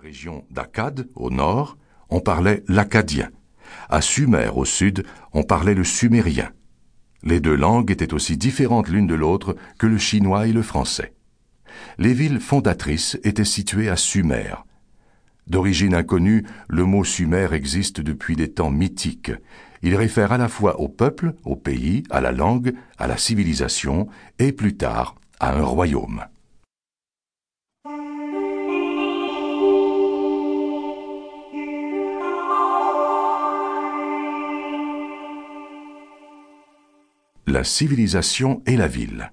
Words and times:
région 0.00 0.46
d'Akkad, 0.50 1.08
au 1.14 1.30
nord, 1.30 1.76
on 2.08 2.20
parlait 2.20 2.64
l'akkadien. 2.68 3.28
À 3.90 4.00
Sumer, 4.00 4.48
au 4.54 4.64
sud, 4.64 5.04
on 5.34 5.42
parlait 5.42 5.74
le 5.74 5.84
sumérien. 5.84 6.50
Les 7.22 7.38
deux 7.38 7.54
langues 7.54 7.90
étaient 7.90 8.14
aussi 8.14 8.38
différentes 8.38 8.88
l'une 8.88 9.06
de 9.06 9.14
l'autre 9.14 9.56
que 9.78 9.86
le 9.86 9.98
chinois 9.98 10.46
et 10.46 10.54
le 10.54 10.62
français. 10.62 11.12
Les 11.98 12.14
villes 12.14 12.40
fondatrices 12.40 13.18
étaient 13.24 13.44
situées 13.44 13.90
à 13.90 13.96
Sumer. 13.96 14.54
D'origine 15.46 15.94
inconnue, 15.94 16.46
le 16.68 16.84
mot 16.84 17.04
Sumer 17.04 17.48
existe 17.52 18.00
depuis 18.00 18.36
des 18.36 18.50
temps 18.50 18.70
mythiques. 18.70 19.32
Il 19.82 19.96
réfère 19.96 20.32
à 20.32 20.38
la 20.38 20.48
fois 20.48 20.80
au 20.80 20.88
peuple, 20.88 21.34
au 21.44 21.56
pays, 21.56 22.04
à 22.08 22.22
la 22.22 22.32
langue, 22.32 22.72
à 22.96 23.06
la 23.06 23.18
civilisation 23.18 24.08
et 24.38 24.52
plus 24.52 24.76
tard 24.76 25.16
à 25.40 25.54
un 25.54 25.62
royaume. 25.62 26.24
La 37.50 37.64
civilisation 37.64 38.62
et 38.64 38.76
la 38.76 38.86
ville. 38.86 39.32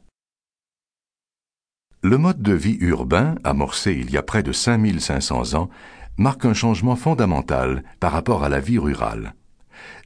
Le 2.01 2.17
mode 2.17 2.41
de 2.41 2.53
vie 2.53 2.79
urbain, 2.81 3.35
amorcé 3.43 3.93
il 3.93 4.09
y 4.09 4.17
a 4.17 4.23
près 4.23 4.41
de 4.41 4.51
5500 4.51 5.53
ans, 5.53 5.69
marque 6.17 6.45
un 6.45 6.55
changement 6.55 6.95
fondamental 6.95 7.83
par 7.99 8.11
rapport 8.11 8.43
à 8.43 8.49
la 8.49 8.59
vie 8.59 8.79
rurale. 8.79 9.35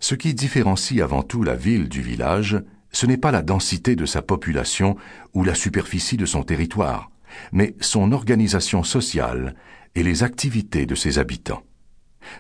Ce 0.02 0.14
qui 0.14 0.34
différencie 0.34 1.02
avant 1.02 1.24
tout 1.24 1.42
la 1.42 1.56
ville 1.56 1.88
du 1.88 2.02
village, 2.02 2.62
ce 2.92 3.06
n'est 3.06 3.16
pas 3.16 3.32
la 3.32 3.44
densité 3.44 3.96
de 3.96 4.06
sa 4.06 4.22
population 4.22 4.98
ou 5.34 5.46
la 5.46 5.56
superficie 5.56 6.18
de 6.18 6.26
son 6.26 6.44
territoire, 6.44 7.12
mais 7.54 7.78
son 7.80 8.12
organisation 8.12 8.84
sociale 8.84 9.56
et 9.96 10.04
les 10.04 10.24
activités 10.24 10.86
de 10.86 10.96
ses 10.96 11.18
habitants. 11.18 11.64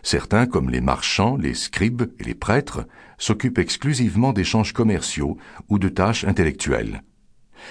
Certains, 0.03 0.45
comme 0.45 0.69
les 0.69 0.81
marchands, 0.81 1.37
les 1.37 1.53
scribes 1.53 2.11
et 2.19 2.23
les 2.23 2.35
prêtres, 2.35 2.87
s'occupent 3.17 3.59
exclusivement 3.59 4.33
d'échanges 4.33 4.73
commerciaux 4.73 5.37
ou 5.69 5.79
de 5.79 5.89
tâches 5.89 6.23
intellectuelles. 6.23 7.03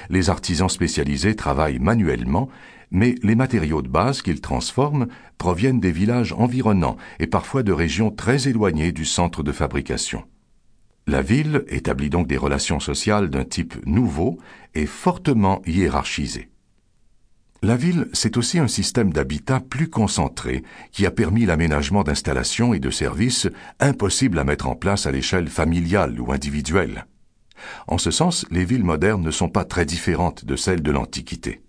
Les 0.08 0.30
artisans 0.30 0.68
spécialisés 0.68 1.34
travaillent 1.34 1.78
manuellement, 1.78 2.48
mais 2.90 3.14
les 3.22 3.34
matériaux 3.34 3.82
de 3.82 3.88
base 3.88 4.22
qu'ils 4.22 4.40
transforment 4.40 5.06
proviennent 5.38 5.80
des 5.80 5.92
villages 5.92 6.32
environnants 6.32 6.96
et 7.18 7.26
parfois 7.26 7.62
de 7.62 7.72
régions 7.72 8.10
très 8.10 8.48
éloignées 8.48 8.92
du 8.92 9.04
centre 9.04 9.42
de 9.42 9.52
fabrication. 9.52 10.24
La 11.06 11.22
ville 11.22 11.64
établit 11.68 12.10
donc 12.10 12.26
des 12.26 12.36
relations 12.36 12.80
sociales 12.80 13.30
d'un 13.30 13.44
type 13.44 13.74
nouveau 13.86 14.38
et 14.74 14.86
fortement 14.86 15.62
hiérarchisé. 15.66 16.50
La 17.62 17.76
ville, 17.76 18.08
c'est 18.14 18.38
aussi 18.38 18.58
un 18.58 18.68
système 18.68 19.12
d'habitat 19.12 19.60
plus 19.60 19.90
concentré 19.90 20.62
qui 20.92 21.04
a 21.04 21.10
permis 21.10 21.44
l'aménagement 21.44 22.02
d'installations 22.02 22.72
et 22.72 22.78
de 22.78 22.90
services 22.90 23.48
impossibles 23.80 24.38
à 24.38 24.44
mettre 24.44 24.66
en 24.66 24.74
place 24.74 25.04
à 25.04 25.12
l'échelle 25.12 25.48
familiale 25.48 26.18
ou 26.18 26.32
individuelle. 26.32 27.04
En 27.86 27.98
ce 27.98 28.10
sens, 28.10 28.46
les 28.50 28.64
villes 28.64 28.84
modernes 28.84 29.22
ne 29.22 29.30
sont 29.30 29.50
pas 29.50 29.66
très 29.66 29.84
différentes 29.84 30.46
de 30.46 30.56
celles 30.56 30.82
de 30.82 30.90
l'Antiquité. 30.90 31.60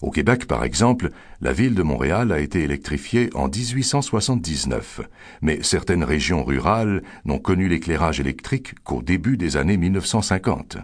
Au 0.00 0.12
Québec, 0.12 0.46
par 0.46 0.62
exemple, 0.62 1.10
la 1.40 1.52
ville 1.52 1.74
de 1.74 1.82
Montréal 1.82 2.30
a 2.30 2.38
été 2.38 2.62
électrifiée 2.62 3.28
en 3.34 3.48
1879, 3.48 5.00
mais 5.42 5.58
certaines 5.62 6.04
régions 6.04 6.44
rurales 6.44 7.02
n'ont 7.24 7.40
connu 7.40 7.68
l'éclairage 7.68 8.20
électrique 8.20 8.76
qu'au 8.84 9.02
début 9.02 9.36
des 9.36 9.56
années 9.56 9.76
1950. 9.76 10.78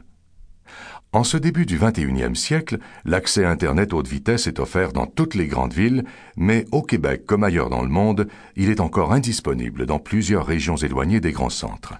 En 1.14 1.24
ce 1.24 1.36
début 1.36 1.66
du 1.66 1.78
XXIe 1.78 2.34
siècle, 2.34 2.78
l'accès 3.04 3.44
Internet 3.44 3.92
haute 3.92 4.08
vitesse 4.08 4.46
est 4.46 4.58
offert 4.58 4.94
dans 4.94 5.04
toutes 5.04 5.34
les 5.34 5.46
grandes 5.46 5.74
villes, 5.74 6.04
mais 6.36 6.64
au 6.72 6.80
Québec 6.80 7.26
comme 7.26 7.44
ailleurs 7.44 7.68
dans 7.68 7.82
le 7.82 7.90
monde, 7.90 8.28
il 8.56 8.70
est 8.70 8.80
encore 8.80 9.12
indisponible 9.12 9.84
dans 9.84 9.98
plusieurs 9.98 10.46
régions 10.46 10.76
éloignées 10.76 11.20
des 11.20 11.32
grands 11.32 11.50
centres. 11.50 11.92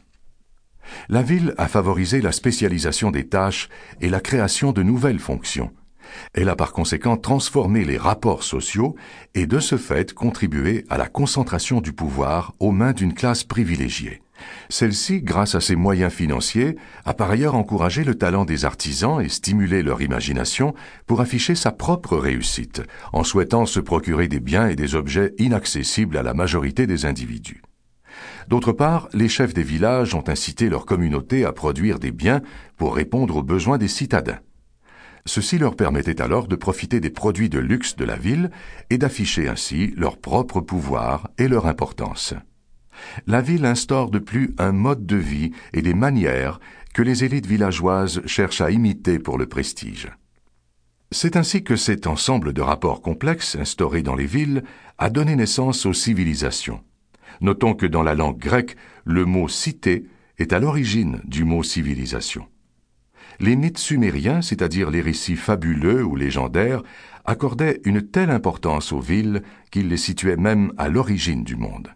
La 1.11 1.23
ville 1.23 1.55
a 1.59 1.69
favorisé 1.69 2.23
la 2.23 2.33
spécialisation 2.33 3.11
des 3.11 3.29
tâches 3.29 3.69
et 4.01 4.09
la 4.09 4.21
création 4.21 4.73
de 4.73 4.83
nouvelles 4.83 5.19
fonctions. 5.19 5.73
Elle 6.33 6.49
a 6.49 6.57
par 6.57 6.73
conséquent 6.73 7.19
transformé 7.19 7.85
les 7.85 7.99
rapports 7.99 8.43
sociaux 8.43 8.97
et 9.35 9.47
de 9.47 9.59
ce 9.61 9.77
fait 9.77 10.15
contribué 10.15 10.87
à 10.89 10.97
la 10.97 11.09
concentration 11.09 11.83
du 11.83 11.93
pouvoir 11.93 12.55
aux 12.61 12.73
mains 12.73 12.93
d'une 12.93 13.15
classe 13.15 13.45
privilégiée. 13.45 14.22
Celle-ci, 14.69 15.23
grâce 15.23 15.55
à 15.55 15.61
ses 15.61 15.77
moyens 15.77 16.13
financiers, 16.13 16.77
a 17.05 17.15
par 17.15 17.31
ailleurs 17.31 17.55
encouragé 17.55 18.05
le 18.05 18.15
talent 18.15 18.45
des 18.45 18.65
artisans 18.65 19.21
et 19.21 19.29
stimulé 19.29 19.83
leur 19.83 20.03
imagination 20.03 20.75
pour 21.07 21.21
afficher 21.21 21.55
sa 21.55 21.73
propre 21.73 22.17
réussite, 22.17 22.83
en 23.13 23.25
souhaitant 23.25 23.67
se 23.67 23.81
procurer 23.81 24.29
des 24.29 24.41
biens 24.41 24.69
et 24.69 24.77
des 24.77 24.95
objets 24.95 25.35
inaccessibles 25.39 26.17
à 26.17 26.23
la 26.23 26.35
majorité 26.35 26.87
des 26.87 27.05
individus. 27.05 27.63
D'autre 28.49 28.73
part, 28.73 29.09
les 29.13 29.29
chefs 29.29 29.55
des 29.55 29.63
villages 29.63 30.15
ont 30.15 30.29
incité 30.29 30.69
leur 30.69 30.87
communauté 30.87 31.45
à 31.45 31.53
produire 31.53 31.99
des 31.99 32.13
biens 32.13 32.43
pour 32.77 32.95
répondre 32.95 33.37
aux 33.37 33.43
besoins 33.43 33.79
des 33.79 33.89
citadins. 33.89 34.41
Ceci 35.25 35.59
leur 35.59 35.77
permettait 35.77 36.21
alors 36.21 36.49
de 36.49 36.57
profiter 36.57 36.99
des 36.99 37.11
produits 37.11 37.49
de 37.49 37.61
luxe 37.61 37.95
de 37.95 38.05
la 38.05 38.17
ville 38.17 38.51
et 38.91 38.99
d'afficher 38.99 39.49
ainsi 39.49 39.95
leur 39.97 40.19
propre 40.19 40.61
pouvoir 40.61 41.31
et 41.39 41.47
leur 41.47 41.67
importance 41.67 42.35
la 43.27 43.41
ville 43.41 43.65
instaure 43.65 44.11
de 44.11 44.19
plus 44.19 44.55
un 44.59 44.73
mode 44.73 45.07
de 45.07 45.17
vie 45.17 45.53
et 45.73 45.83
des 45.83 45.95
manières 45.95 46.61
que 46.95 47.03
les 47.03 47.25
élites 47.25 47.47
villageoises 47.47 48.23
cherchent 48.27 48.61
à 48.61 48.71
imiter 48.71 49.19
pour 49.19 49.39
le 49.39 49.47
prestige. 49.47 50.11
C'est 51.11 51.37
ainsi 51.37 51.63
que 51.63 51.77
cet 51.77 52.07
ensemble 52.07 52.53
de 52.53 52.63
rapports 52.63 53.03
complexes 53.03 53.57
instaurés 53.57 54.03
dans 54.03 54.15
les 54.15 54.27
villes 54.27 54.63
a 54.99 55.11
donné 55.11 55.37
naissance 55.37 55.85
aux 55.85 55.93
civilisations. 55.93 56.83
Notons 57.41 57.75
que 57.75 57.87
dans 57.87 58.03
la 58.03 58.15
langue 58.15 58.39
grecque, 58.39 58.77
le 59.05 59.25
mot 59.25 59.49
cité 59.49 60.07
est 60.39 60.53
à 60.53 60.59
l'origine 60.59 61.21
du 61.25 61.45
mot 61.45 61.63
civilisation. 61.63 62.47
Les 63.41 63.57
mythes 63.57 63.79
sumériens, 63.79 64.43
c'est-à-dire 64.43 64.91
les 64.91 65.01
récits 65.01 65.37
fabuleux 65.37 66.05
ou 66.05 66.17
légendaires, 66.17 66.83
accordaient 67.25 67.81
une 67.85 68.03
telle 68.03 68.31
importance 68.31 68.93
aux 68.93 69.01
villes 69.01 69.43
qu'ils 69.71 69.89
les 69.89 69.97
situaient 69.97 70.37
même 70.37 70.73
à 70.77 70.89
l'origine 70.89 71.45
du 71.45 71.57
monde. 71.57 71.89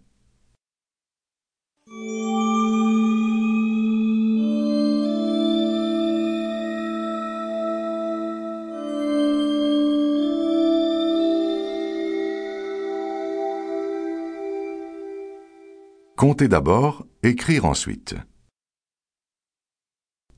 Compter 16.16 16.48
d'abord, 16.48 17.06
écrire 17.22 17.66
ensuite. 17.66 18.14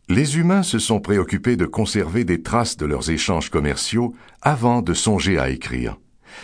Les 0.09 0.37
humains 0.37 0.65
se 0.65 0.81
sont 0.81 0.99
préoccupés 0.99 1.55
de 1.55 1.67
conserver 1.67 2.25
des 2.25 2.43
traces 2.43 2.77
de 2.77 2.85
leurs 2.85 3.11
échanges 3.11 3.49
commerciaux 3.49 4.13
avant 4.43 4.83
de 4.83 4.93
songer 4.93 5.39
à 5.39 5.51
écrire. 5.51 5.97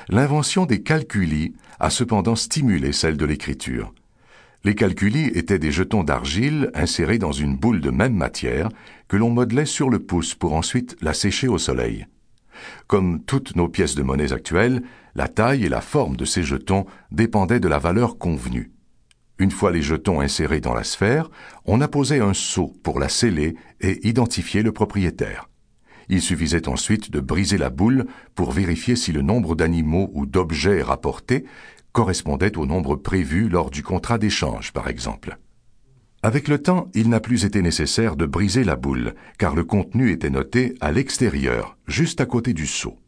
L'invention 0.08 0.66
des 0.66 0.84
calculis 0.84 1.52
a 1.80 1.90
cependant 1.90 2.36
stimulé 2.36 2.92
celle 2.92 3.16
de 3.16 3.24
l'écriture. 3.24 3.92
Les 4.62 4.76
calculis 4.76 5.32
étaient 5.34 5.58
des 5.58 5.72
jetons 5.72 6.04
d'argile 6.04 6.70
insérés 6.72 7.18
dans 7.18 7.32
une 7.32 7.56
boule 7.56 7.80
de 7.80 7.90
même 7.90 8.14
matière 8.14 8.68
que 9.08 9.16
l'on 9.16 9.30
modelait 9.30 9.66
sur 9.66 9.90
le 9.90 9.98
pouce 9.98 10.36
pour 10.36 10.54
ensuite 10.54 10.96
la 11.00 11.12
sécher 11.12 11.48
au 11.48 11.58
soleil. 11.58 12.06
Comme 12.86 13.20
toutes 13.24 13.56
nos 13.56 13.68
pièces 13.68 13.96
de 13.96 14.04
monnaie 14.04 14.32
actuelles, 14.32 14.84
la 15.16 15.26
taille 15.26 15.64
et 15.64 15.68
la 15.68 15.80
forme 15.80 16.16
de 16.16 16.24
ces 16.24 16.44
jetons 16.44 16.86
dépendaient 17.10 17.58
de 17.58 17.68
la 17.68 17.80
valeur 17.80 18.16
convenue. 18.16 18.70
Une 19.38 19.50
fois 19.50 19.72
les 19.72 19.82
jetons 19.82 20.20
insérés 20.20 20.60
dans 20.60 20.74
la 20.74 20.84
sphère, 20.84 21.30
on 21.64 21.80
apposait 21.80 22.20
un 22.20 22.34
sceau 22.34 22.72
pour 22.82 23.00
la 23.00 23.08
sceller 23.08 23.56
et 23.80 24.06
identifier 24.06 24.62
le 24.62 24.72
propriétaire. 24.72 25.48
Il 26.08 26.20
suffisait 26.20 26.68
ensuite 26.68 27.10
de 27.10 27.18
briser 27.18 27.58
la 27.58 27.70
boule 27.70 28.06
pour 28.34 28.52
vérifier 28.52 28.94
si 28.94 29.10
le 29.10 29.22
nombre 29.22 29.56
d'animaux 29.56 30.10
ou 30.12 30.26
d'objets 30.26 30.82
rapportés 30.82 31.44
correspondait 31.92 32.56
au 32.58 32.66
nombre 32.66 32.96
prévu 32.96 33.48
lors 33.48 33.70
du 33.70 33.82
contrat 33.82 34.18
d'échange, 34.18 34.72
par 34.72 34.88
exemple. 34.88 35.38
Avec 36.22 36.48
le 36.48 36.58
temps, 36.58 36.90
il 36.94 37.08
n'a 37.08 37.20
plus 37.20 37.44
été 37.44 37.60
nécessaire 37.60 38.16
de 38.16 38.26
briser 38.26 38.64
la 38.64 38.76
boule, 38.76 39.14
car 39.38 39.54
le 39.54 39.64
contenu 39.64 40.10
était 40.10 40.30
noté 40.30 40.74
à 40.80 40.92
l'extérieur, 40.92 41.76
juste 41.86 42.20
à 42.20 42.26
côté 42.26 42.52
du 42.54 42.66
sceau. 42.66 42.98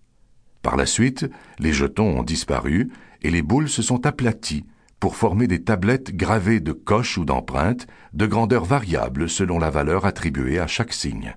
Par 0.62 0.76
la 0.76 0.86
suite, 0.86 1.26
les 1.58 1.72
jetons 1.72 2.18
ont 2.18 2.22
disparu 2.22 2.90
et 3.22 3.30
les 3.30 3.42
boules 3.42 3.68
se 3.68 3.82
sont 3.82 4.06
aplaties 4.06 4.64
pour 5.00 5.16
former 5.16 5.46
des 5.46 5.62
tablettes 5.62 6.16
gravées 6.16 6.60
de 6.60 6.72
coches 6.72 7.18
ou 7.18 7.24
d'empreintes 7.24 7.86
de 8.12 8.26
grandeur 8.26 8.64
variable 8.64 9.28
selon 9.28 9.58
la 9.58 9.70
valeur 9.70 10.06
attribuée 10.06 10.58
à 10.58 10.66
chaque 10.66 10.92
signe. 10.92 11.36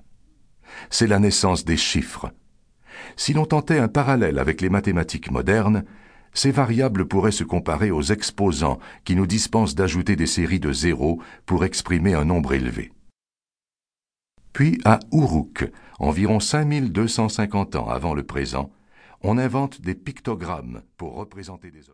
C'est 0.90 1.08
la 1.08 1.20
naissance 1.20 1.66
des 1.66 1.78
chiffres. 1.78 2.32
Si 3.16 3.34
l'on 3.34 3.46
tentait 3.46 3.80
un 3.80 3.88
parallèle 3.88 4.40
avec 4.40 4.62
les 4.62 4.70
mathématiques 4.70 5.32
modernes, 5.32 5.84
ces 6.34 6.52
variables 6.52 7.08
pourraient 7.08 7.32
se 7.32 7.44
comparer 7.44 7.92
aux 7.92 8.02
exposants 8.02 8.80
qui 9.04 9.16
nous 9.16 9.26
dispensent 9.26 9.76
d'ajouter 9.76 10.16
des 10.16 10.28
séries 10.28 10.60
de 10.60 10.72
zéros 10.72 11.22
pour 11.46 11.66
exprimer 11.66 12.14
un 12.14 12.26
nombre 12.26 12.54
élevé. 12.54 12.92
Puis 14.54 14.80
à 14.86 15.00
Uruk, 15.12 15.72
environ 16.00 16.40
5250 16.40 17.76
ans 17.76 17.90
avant 17.90 18.14
le 18.14 18.24
présent, 18.24 18.72
on 19.22 19.38
invente 19.38 19.82
des 19.82 19.96
pictogrammes 19.96 20.82
pour 20.98 21.16
représenter 21.16 21.72
des 21.72 21.80
objets. 21.80 21.88